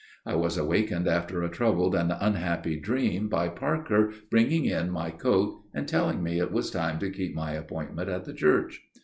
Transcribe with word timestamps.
I 0.25 0.33
was 0.33 0.59
wakened 0.59 1.07
after 1.07 1.43
a 1.43 1.51
troubled 1.51 1.93
and 1.93 2.11
unhappy 2.19 2.75
dream 2.79 3.29
by 3.29 3.49
Parker 3.49 4.11
bringing 4.31 4.65
in 4.65 4.89
my 4.89 5.11
coat 5.11 5.61
and 5.75 5.87
telling 5.87 6.23
me 6.23 6.39
it 6.39 6.51
was 6.51 6.71
time 6.71 6.97
to 6.97 7.11
keep 7.11 7.35
my 7.35 7.51
appointment 7.51 8.09
at 8.09 8.25
the 8.25 8.33
church. 8.33 8.81